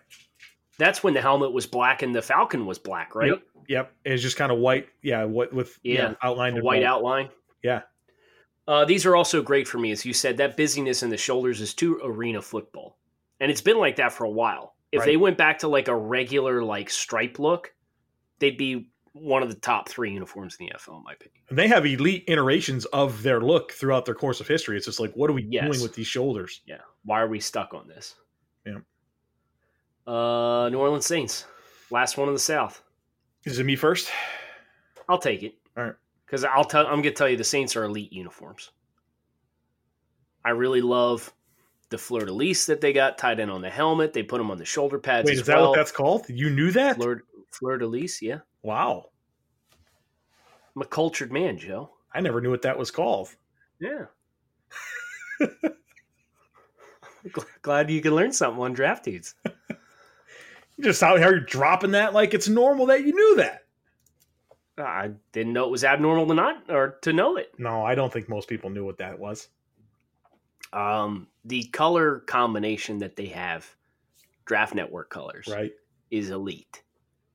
[0.79, 3.29] That's when the helmet was black and the Falcon was black, right?
[3.31, 3.43] Yep.
[3.69, 3.93] Yep.
[4.05, 4.89] It's just kind of white.
[5.03, 5.25] Yeah.
[5.25, 6.15] What with yeah, Yeah.
[6.23, 7.29] outlined white outline.
[7.63, 7.83] Yeah.
[8.71, 10.37] Uh, these are also great for me, as you said.
[10.37, 12.99] That busyness in the shoulders is too arena football,
[13.41, 14.77] and it's been like that for a while.
[14.93, 15.07] If Right.
[15.07, 17.75] they went back to like a regular like stripe look,
[18.39, 21.43] they'd be one of the top three uniforms in the NFL, in my opinion.
[21.49, 24.77] And they have elite iterations of their look throughout their course of history.
[24.77, 25.65] It's just like, what are we Yes.
[25.65, 26.61] doing with these shoulders?
[26.65, 26.83] Yeah.
[27.05, 28.15] Why are we stuck on this?
[28.65, 28.79] Yeah.
[30.07, 31.45] Uh, New Orleans Saints,
[31.91, 32.83] last one in the South.
[33.45, 34.11] Is it me first?
[35.09, 35.55] I'll take it.
[35.77, 35.95] All right.
[36.31, 36.87] Because I'll tell.
[36.87, 38.71] I'm gonna tell you, the Saints are elite uniforms.
[40.45, 41.33] I really love
[41.89, 44.13] the fleur de lis that they got tied in on the helmet.
[44.13, 45.27] They put them on the shoulder pads.
[45.27, 45.71] Wait, as is that well.
[45.71, 46.27] what that's called?
[46.29, 46.97] You knew that?
[46.97, 48.23] fleur, fleur de lis?
[48.23, 49.07] Yeah, Wow.
[50.77, 51.91] I'm a cultured man, Joe.
[52.15, 53.35] I never knew what that was called.
[53.81, 54.05] Yeah.
[57.63, 59.35] Glad you can learn something on draft dudes.
[60.77, 63.67] You just out here dropping that like it's normal that you knew that.
[64.79, 67.53] I didn't know it was abnormal to not or to know it.
[67.59, 69.49] No, I don't think most people knew what that was.
[70.73, 73.69] Um, the color combination that they have,
[74.45, 75.73] Draft Network colors, Right.
[76.11, 76.83] is elite.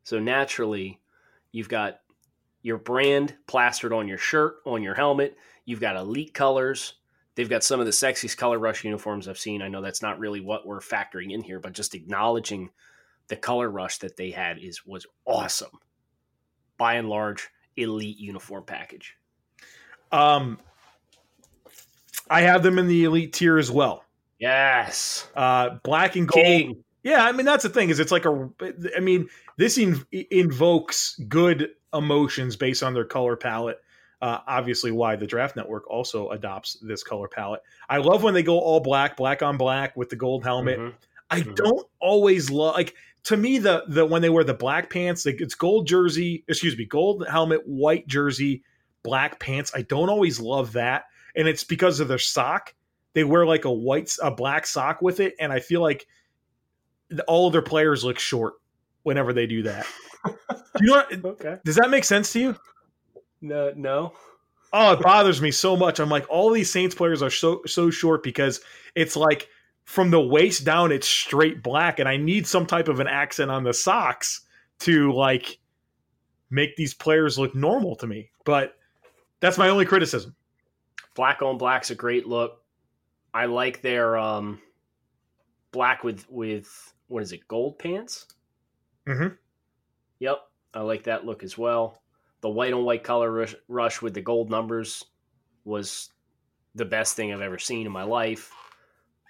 [0.03, 1.01] So naturally,
[1.51, 2.01] you've got
[2.61, 5.37] your brand plastered on your shirt, on your helmet.
[5.65, 6.93] You've got elite colors.
[7.35, 9.61] They've got some of the sexiest color rush uniforms I've seen.
[9.61, 12.69] I know that's not really what we're factoring in here, but just acknowledging
[13.27, 15.77] the color rush that they had is was awesome.
[16.77, 19.15] By and large, elite uniform package.
[20.11, 20.59] Um,
[22.29, 24.03] I have them in the elite tier as well.
[24.39, 25.27] Yes.
[25.35, 26.45] Uh, black and gold.
[26.45, 26.83] King.
[27.03, 28.49] Yeah, I mean that's the thing is it's like a.
[28.97, 33.79] I mean this in, invokes good emotions based on their color palette.
[34.21, 37.61] Uh, obviously, why the Draft Network also adopts this color palette.
[37.89, 40.79] I love when they go all black, black on black with the gold helmet.
[40.79, 40.93] Mhm.
[41.29, 41.55] I Mhm.
[41.55, 45.41] don't always love like to me the the when they wear the black pants, like
[45.41, 48.63] it's gold jersey, excuse me, gold helmet, white jersey,
[49.03, 49.71] black pants.
[49.75, 52.73] I don't always love that, and it's because of their sock.
[53.13, 56.07] They wear like a white a black sock with it, and I feel like
[57.27, 58.55] all of their players look short
[59.03, 59.87] whenever they do that.
[60.79, 61.11] you know what?
[61.25, 61.57] Okay.
[61.65, 62.55] Does that make sense to you?
[63.41, 64.13] No, no.
[64.71, 65.99] Oh, it bothers me so much.
[65.99, 68.61] I'm like, all these Saints players are so so short because
[68.93, 69.49] it's like
[69.85, 73.51] from the waist down, it's straight black, and I need some type of an accent
[73.51, 74.41] on the socks
[74.79, 75.59] to like
[76.49, 78.29] make these players look normal to me.
[78.43, 78.75] But
[79.39, 80.35] that's my only criticism.
[81.15, 82.61] Black on black's a great look.
[83.33, 84.59] I like their um
[85.71, 88.27] black with with what is it, gold pants?
[89.07, 89.35] mm-hmm
[90.19, 90.39] Yep,
[90.73, 92.01] I like that look as well.
[92.41, 95.03] The white on white color rush, rush with the gold numbers
[95.65, 96.09] was
[96.73, 98.51] the best thing I've ever seen in my life.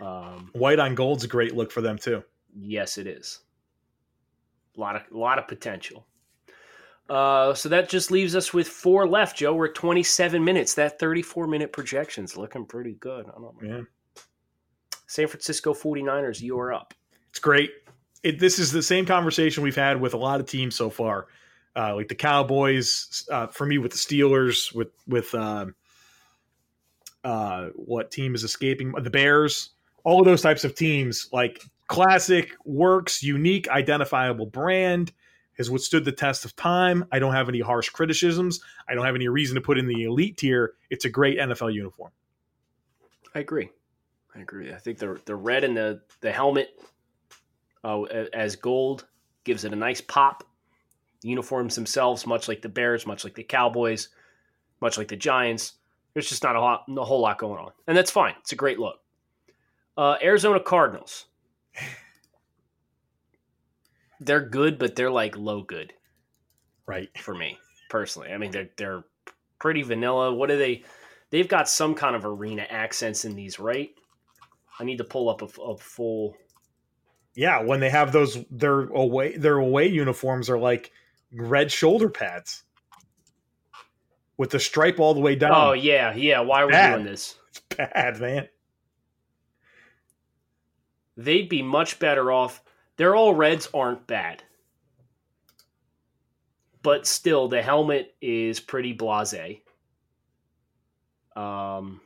[0.02, 2.24] Um, White on gold's a great look for them too.
[2.56, 3.40] yes, it is.
[4.78, 6.06] A lot of a lot of potential.
[7.10, 9.54] Uh, so that just leaves us with four left, Joe.
[9.54, 10.74] We're at 27 minutes.
[10.74, 13.28] That 34 minute projection's looking pretty good.
[13.28, 13.76] I don't know.
[13.78, 13.82] Yeah.
[15.08, 16.94] San Francisco 49ers, you are up.
[17.30, 17.70] It's great.
[18.24, 21.28] It, this is the same conversation we've had with a lot of teams so far,
[21.76, 23.24] uh, like the Cowboys.
[23.32, 25.68] Uh, for me, with the Steelers, with with uh,
[27.24, 28.94] uh, what team is escaping?
[28.94, 29.70] The Bears.
[30.06, 35.12] All of those types of teams, like classic, works, unique, identifiable brand,
[35.58, 37.06] has withstood the test of time.
[37.12, 38.62] I don't have any harsh criticisms.
[38.88, 40.74] I don't have any reason to put in the elite tier.
[40.90, 42.12] It's a great NFL uniform.
[43.34, 43.70] I agree.
[44.36, 44.74] I agree.
[44.74, 46.70] I think the the red and the the helmet
[47.84, 48.02] uh,
[48.34, 49.08] as gold
[49.44, 50.44] gives it a nice pop.
[51.22, 54.10] The uniforms themselves, much like the Bears, much like the Cowboys,
[54.82, 55.74] much like the Giants,
[56.14, 58.34] there's just not a, lot, a whole lot going on, and that's fine.
[58.42, 59.00] It's a great look.
[59.98, 61.26] Uh, Arizona Cardinals.
[64.20, 65.94] They're good, but they're like low good
[66.88, 67.10] Right.
[67.18, 67.58] for me
[67.90, 68.32] personally.
[68.32, 69.04] I mean, they're they're
[69.60, 70.34] pretty vanilla.
[70.34, 70.84] What do they?
[71.32, 73.90] They've got some kind of arena accents in these, right?
[74.80, 76.36] I need to pull up a, a full.
[77.36, 80.92] Yeah, when they have those their away their away uniforms are like
[81.34, 82.64] red shoulder pads.
[84.38, 85.52] with the stripe all the way down.
[85.54, 86.40] Oh yeah, yeah.
[86.40, 86.94] Why are we Bad.
[86.96, 87.36] doing this?
[87.50, 88.48] It's bad, man.
[91.18, 92.62] They'd be much better off.
[92.98, 94.44] Their all reds aren't bad,
[96.82, 99.62] but still, the helmet is pretty blasé.
[101.36, 102.00] Um,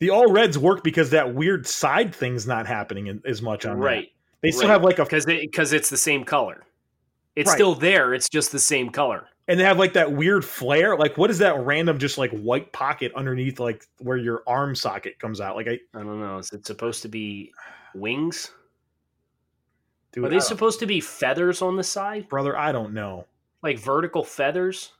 [0.00, 3.84] The all reds work because that weird side thing's not happening as much on that.
[3.86, 4.08] right,
[4.42, 4.72] They still right.
[4.74, 6.64] have like a because because it's the same color.
[7.36, 7.54] It's Right.
[7.56, 8.14] still there.
[8.14, 9.26] It's just the same color.
[9.48, 10.96] and they have like that weird flare.
[10.96, 15.18] Like what is that random just like white pocket underneath like where your arm socket
[15.18, 15.56] comes out?
[15.56, 16.38] Like I I don't know.
[16.38, 17.52] Is it supposed to be
[17.98, 18.50] wings?
[20.12, 23.26] dude, Are they supposed to be feathers on the side, brother, I don't know.
[23.62, 24.92] like vertical feathers?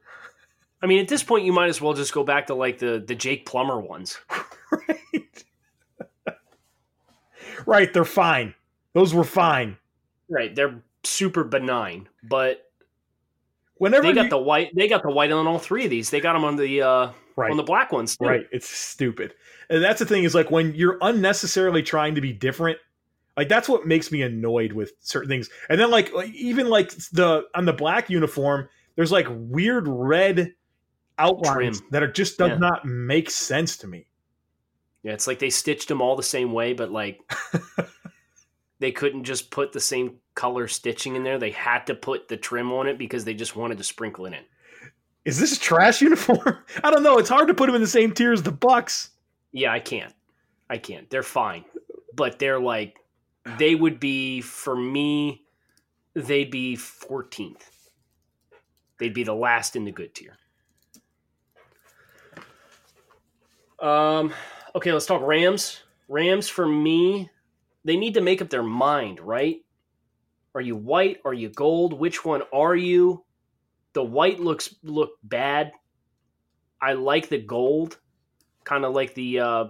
[0.82, 3.02] I mean, at this point, you might as well just go back to like the
[3.04, 4.18] the Jake Plummer ones.
[4.88, 5.44] right.
[7.66, 8.54] right, they're fine.
[8.94, 9.76] Those were fine.
[10.28, 12.64] Right, they're super benign, but
[13.78, 14.74] Whenever they got you- the white.
[14.74, 16.11] They got the white on all three of these.
[16.11, 17.50] They got them on the uh, right.
[17.50, 18.26] on the black ones too.
[18.26, 18.46] Right.
[18.52, 19.34] It's stupid.
[19.70, 22.78] And that's the thing is like when you're unnecessarily trying to be different,
[23.38, 25.48] like that's what makes me annoyed with certain things.
[25.70, 30.53] And then like, like even like the on the black uniform, there's like weird red
[31.18, 31.90] outlines Trim.
[31.92, 32.59] that are just does Yeah.
[32.59, 34.07] not make sense to me.
[35.05, 37.20] Yeah, it's like they stitched them all the same way, but like
[38.81, 41.38] they couldn't just put the same color stitching in there.
[41.38, 44.33] They had to put the trim on it because they just wanted to sprinkle it
[44.35, 44.42] in.
[45.24, 46.59] Is this a trash uniform?
[46.83, 47.18] I don't know.
[47.18, 49.11] It's hard to put them in the same tier as the Bucs.
[49.53, 50.12] Yeah, I can't.
[50.68, 51.09] I can't.
[51.09, 51.64] They're fine.
[52.14, 52.97] But they're like
[53.56, 55.44] they would be for me
[56.14, 57.62] they'd be 14th.
[58.98, 60.37] They'd be the last in the good tier.
[63.80, 64.32] Um
[64.74, 65.80] okay, let's talk Rams.
[66.08, 67.30] Rams for me,
[67.84, 69.64] they need to make up their mind, right?
[70.54, 71.18] Are you white?
[71.24, 71.92] Are you gold?
[71.92, 73.24] Which one are you?
[73.92, 75.72] The white looks look bad.
[76.80, 77.98] I like the gold,
[78.64, 79.64] kind of like the uh,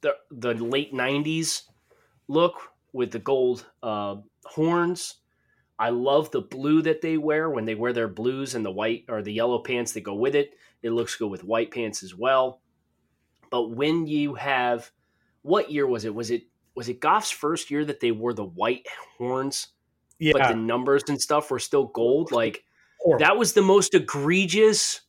[0.00, 1.62] the the late '90s
[2.28, 5.16] look with the gold uh, horns.
[5.78, 9.04] I love the blue that they wear when they wear their blues and the white
[9.08, 10.50] or the yellow pants that go with it.
[10.82, 12.60] It looks good with white pants as well.
[13.50, 14.90] But when you have,
[15.42, 16.14] what year was it?
[16.14, 16.42] Was it
[16.76, 18.86] was it Goff's first year that they wore the white
[19.18, 19.68] horns,
[20.18, 20.32] Yeah.
[20.34, 22.30] but the numbers and stuff were still gold?
[22.30, 22.62] Like
[23.00, 23.24] horrible.
[23.26, 25.00] that was the most egregious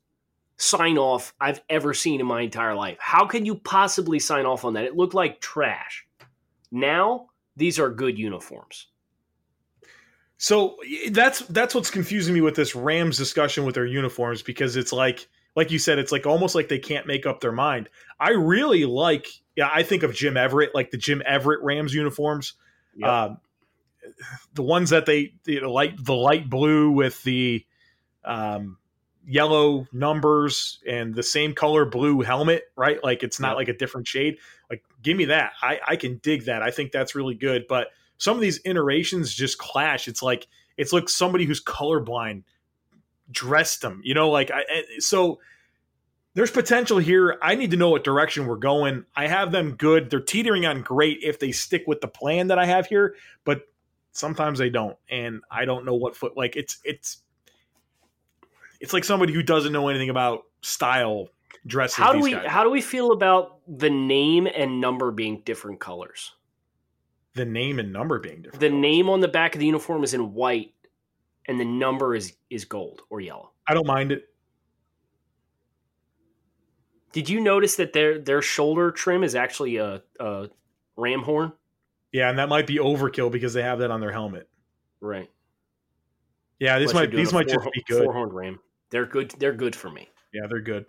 [0.58, 2.98] sign off I've ever seen in my entire life.
[3.00, 4.86] How can you possibly sign off on that?
[4.86, 6.06] It looked like trash.
[6.72, 8.87] Now, these are good uniforms.
[10.37, 10.77] So
[11.11, 15.27] that's that's what's confusing me with this Rams discussion with their uniforms because it's like
[15.55, 17.89] like you said it's like almost like they can't make up their mind.
[18.19, 22.53] I really like yeah I think of Jim Everett like the Jim Everett Rams uniforms.
[22.95, 23.09] Yep.
[23.09, 23.37] Um,
[24.55, 27.63] the ones that they the light the light blue with the
[28.25, 28.77] um,
[29.25, 33.03] yellow numbers and the same color blue helmet, right?
[33.03, 33.57] Like it's not Yep.
[33.57, 34.37] like a different shade.
[34.69, 35.53] Like give me that.
[35.61, 36.61] I I can dig that.
[36.61, 37.87] I think that's really good, but
[38.17, 40.07] some of these iterations just clash.
[40.07, 42.43] It's like it's like somebody who's colorblind
[43.31, 44.63] dressed them, you know, like I
[44.99, 45.39] so
[46.33, 47.37] there's potential here.
[47.41, 49.05] I need to know what direction we're going.
[49.15, 50.09] I have them good.
[50.09, 53.63] They're teetering on great if they stick with the plan that I have here, but
[54.11, 54.97] sometimes they don't.
[55.09, 57.17] And I don't know what foot like it's it's
[58.79, 61.29] it's like somebody who doesn't know anything about style
[61.65, 61.97] dresses.
[61.97, 62.47] How do we guys.
[62.47, 66.33] how do we feel about the name and number being different colors?
[67.33, 68.59] the name and number being different.
[68.59, 70.73] The name on the back of the uniform is in white
[71.47, 73.51] and the number is is gold or yellow.
[73.67, 74.27] I don't mind it.
[77.13, 80.49] Did you notice that their their shoulder trim is actually a, a
[80.95, 81.53] ram horn?
[82.11, 84.49] Yeah, and that might be overkill because they have that on their helmet.
[84.99, 85.29] Right.
[86.59, 88.03] Yeah, these Unless might these might four, just be good.
[88.03, 88.59] Four horned ram.
[88.89, 89.33] They're good.
[89.39, 90.09] They're good for me.
[90.33, 90.85] Yeah, they're good.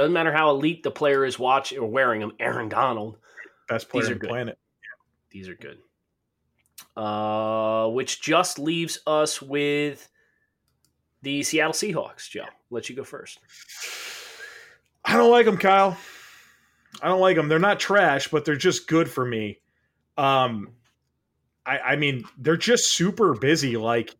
[0.00, 2.32] Doesn't matter how elite the player is watching or wearing them.
[2.40, 3.18] Aaron Donald.
[3.68, 4.30] Best player These are on the good.
[4.30, 4.58] planet.
[5.30, 5.78] These are good.
[6.96, 10.08] Uh, which just leaves us with
[11.20, 12.30] the Seattle Seahawks.
[12.30, 13.40] Joe, let you go first.
[15.04, 15.98] I don't like them, Kyle.
[17.02, 17.48] I don't like them.
[17.48, 19.60] They're not trash, but they're just good for me.
[20.16, 20.70] Um,
[21.66, 23.76] I, I mean, they're just super busy.
[23.76, 24.16] Like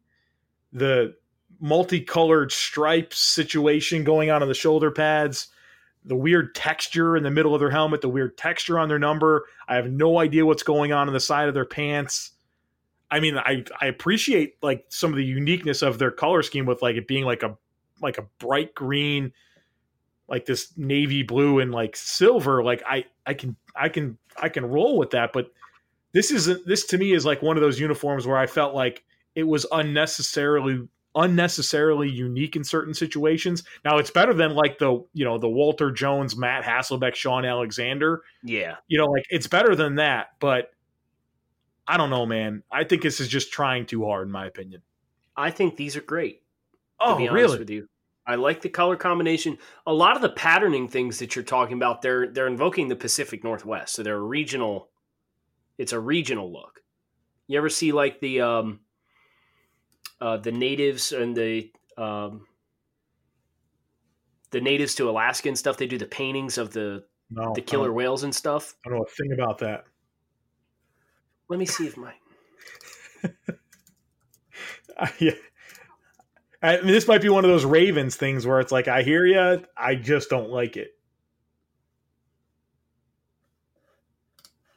[0.75, 1.15] the
[1.59, 5.49] multicolored stripes situation going on on the shoulder pads,
[6.05, 9.47] the weird texture in the middle of their helmet, the weird texture on their number.
[9.69, 12.33] I have no idea what's going on on the side of their pants.
[13.11, 16.81] I mean, I I appreciate like some of the uniqueness of their color scheme with
[16.81, 17.57] like it being like a
[18.01, 19.33] like a bright green
[20.31, 24.65] like this navy blue and like silver like i i can i can i can
[24.65, 25.51] roll with that but
[26.13, 29.05] this isn't this to me is like one of those uniforms where i felt like
[29.35, 33.65] it was unnecessarily unnecessarily unique in certain situations.
[33.85, 38.23] Now it's better than like the you know the Walter Jones, Matt Hasselbeck, Shaun Alexander.
[38.43, 40.71] Yeah, You know, like it's better than that, but
[41.87, 42.63] I don't know, man.
[42.71, 44.83] I think this is just trying too hard, in my opinion.
[45.37, 46.43] I think these are great.
[47.01, 47.59] To Oh, be honest really?
[47.59, 47.89] with you,
[48.27, 49.59] I like the color combination.
[49.87, 53.43] A lot of the patterning things that you're talking about, they're they're invoking the Pacific
[53.43, 54.91] Northwest, so they're regional.
[55.79, 56.83] It's a regional look.
[57.49, 58.81] You ever see like the um,
[60.21, 62.47] uh, the natives and the um,
[64.51, 65.77] the natives to Alaska and stuff?
[65.77, 68.75] They do the paintings of the No, the killer whales and stuff.
[68.85, 69.85] I don't know a thing about that.
[71.49, 72.13] Let me see if my
[75.19, 75.33] yeah.
[76.63, 79.25] I mean, this might be one of those Ravens things where it's like, I hear
[79.25, 80.91] you, I just don't like it.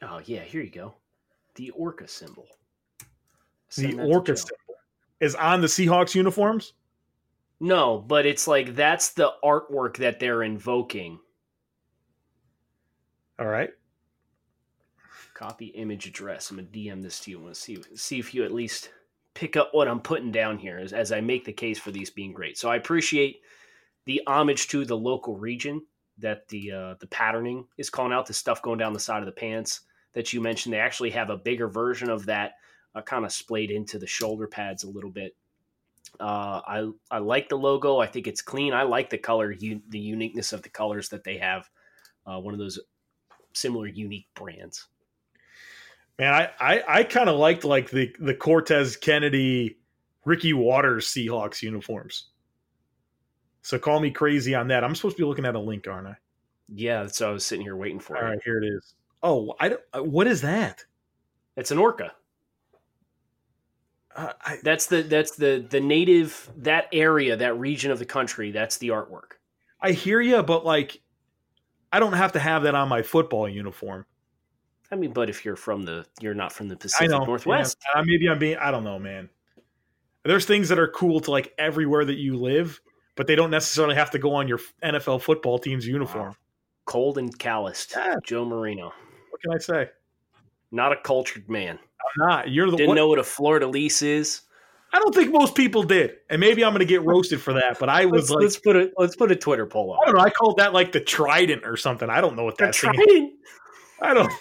[0.02, 0.94] oh yeah, here you go,
[1.56, 2.48] the orca symbol.
[3.76, 4.56] The Send to orca symbol
[5.20, 6.74] is on the Seahawks uniforms.
[7.60, 11.20] No, but it's like that's the artwork that they're invoking.
[13.40, 13.70] All right.
[15.34, 16.52] Copy image address.
[16.52, 17.40] I'm gonna DM this to you.
[17.40, 18.92] I want to see see if you at least
[19.34, 22.10] pick up what I'm putting down here as, as I make the case for these
[22.10, 22.58] being great.
[22.58, 23.42] So I appreciate
[24.06, 25.82] the homage to the local region
[26.20, 28.26] that the uh, the patterning is calling out.
[28.26, 29.82] The stuff going down the side of the pants
[30.14, 30.74] that you mentioned.
[30.74, 32.54] They actually have a bigger version of that,
[32.96, 35.36] uh, kind of splayed into the shoulder pads a little bit.
[36.20, 38.00] Uh, I I like the logo.
[38.00, 38.74] I think it's clean.
[38.74, 41.70] I like the color, u- the uniqueness of the colors that they have.
[42.26, 42.80] Uh, one of those
[43.54, 44.88] similar unique brands.
[46.20, 49.80] Man, I, I, I kind of liked like the, the Cortez Kennedy,
[50.26, 52.30] Ricky Watters Seahawks uniforms.
[53.62, 54.84] So call me crazy on that.
[54.84, 56.16] I'm supposed to be looking at a link, aren't I?
[56.70, 58.94] Yeah, that's so I was sitting here waiting for All right, here it is.
[59.24, 60.84] Oh, I don't, uh, what is that?
[61.56, 62.12] It's an orca.
[64.16, 68.52] Uh, I, That's the that's the the native that area that region of the country.
[68.52, 69.34] That's the artwork.
[69.82, 71.02] I hear you, but like,
[71.92, 74.06] I don't have to have that on my football uniform.
[74.92, 77.26] I mean, but if you're from the you're not from the Pacific know.
[77.26, 77.78] Northwest.
[77.94, 78.58] Yeah, uh, maybe I'm being.
[78.58, 79.30] I don't know, man.
[80.24, 82.80] There's things that are cool to like everywhere that you live,
[83.16, 86.36] but they don't necessarily have to go on your NFL football team's uniform.
[86.86, 87.94] Cold and calloused.
[87.96, 88.16] Yeah.
[88.24, 88.94] Joe Marino,
[89.32, 89.90] What can I say?
[90.74, 91.78] Not a cultured man.
[91.80, 92.50] I'm not.
[92.52, 94.42] You're the Didn't what- know what a Florida de lis is.
[94.96, 97.80] I don't think most people did, and maybe I'm going to get roasted for that.
[97.80, 100.00] But I was Let's, like, let's put a let's put a Twitter poll up.
[100.04, 100.22] I don't know.
[100.22, 102.12] I called that like the Trident or something.
[102.12, 102.92] I don't know what that thing.
[102.94, 102.98] is.
[103.06, 103.34] Trident.
[104.04, 104.32] I don't.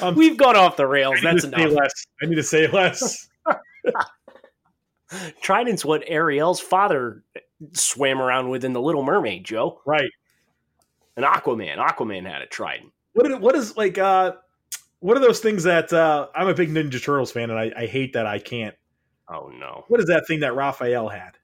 [0.00, 1.18] Um, We've gone off the rails.
[1.20, 1.72] That's enough.
[1.72, 2.06] less.
[2.22, 3.28] I need to say less.
[5.40, 7.24] Trident's what Ariel's father
[7.72, 9.44] swam around with in the Little Mermaid.
[9.44, 10.10] Joe, right.
[11.16, 11.78] an Aquaman.
[11.78, 12.92] Aquaman had a trident.
[13.14, 13.26] What?
[13.26, 13.98] Did, what is like?
[13.98, 14.34] uh
[15.00, 17.86] What are those things that uh I'm a big Ninja Turtles fan, and I, I
[17.86, 18.74] hate that I can't.
[19.28, 19.84] Oh no.
[19.88, 21.36] What is that thing that Raphael had?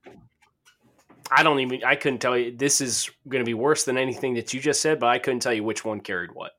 [1.31, 1.83] I don't even.
[1.85, 2.57] I couldn't tell you.
[2.57, 5.41] This is going to be worse than anything that you just said, but I couldn't
[5.41, 6.53] tell you which one carried what.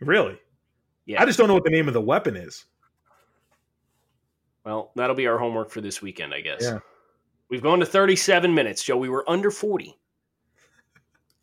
[0.00, 0.38] Really?
[1.06, 1.22] Yeah.
[1.22, 2.64] I just don't know what the name of the weapon is.
[4.64, 6.62] Well, that'll be our homework for this weekend, I guess.
[6.62, 6.78] Yeah.
[7.50, 8.96] We've gone to 37 minutes, Joe.
[8.96, 9.98] We were under 40.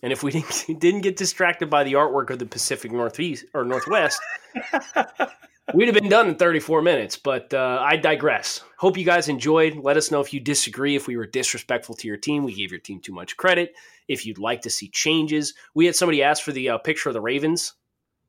[0.04, 3.64] And if we didn't, didn't get distracted by the artwork of the Pacific Northeast or
[3.66, 4.20] Northwest,
[5.74, 7.18] we'd have been done in 34 minutes.
[7.18, 8.62] But uh, I digress.
[8.78, 9.76] Hope you guys enjoyed.
[9.76, 12.72] Let us know if you disagree, if we were disrespectful to your team, we gave
[12.72, 13.74] your team too much credit.
[14.08, 17.14] If you'd like to see changes, we had somebody ask for the uh, picture of
[17.14, 17.74] the Ravens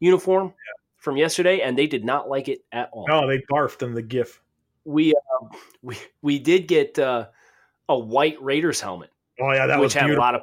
[0.00, 0.54] uniform
[0.96, 4.02] from yesterday, and they did not like it at all No, they barfed in the
[4.02, 4.40] GIF.
[4.84, 5.46] we uh,
[5.82, 7.26] we we did get uh,
[7.88, 9.10] a white Raiders helmet,
[9.40, 10.22] Oh yeah, that which was had beautiful.
[10.22, 10.42] a lot of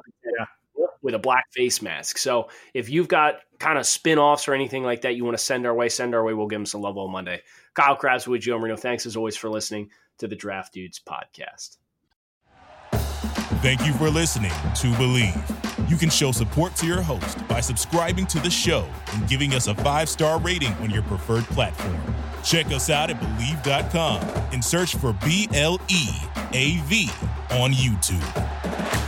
[1.06, 2.18] with a black face mask.
[2.18, 5.42] So if you've got kind of spin offs or anything like that you want to
[5.42, 6.34] send our way, send our way.
[6.34, 7.42] We'll give them some love on Monday.
[7.74, 8.76] Kyle Crabbs with Joe Marino.
[8.76, 11.76] Thanks as always for listening to the Draft Dudes podcast.
[13.62, 15.88] Thank you for listening to Bleav.
[15.88, 19.68] You can show support to your host by subscribing to the show and giving us
[19.68, 21.96] a five star rating on your preferred platform.
[22.42, 26.08] Check us out at Bleav.com and search for B L E
[26.52, 27.08] A V
[27.50, 29.05] on YouTube.